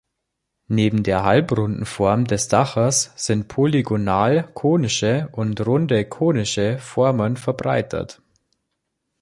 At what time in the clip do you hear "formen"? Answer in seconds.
6.79-7.37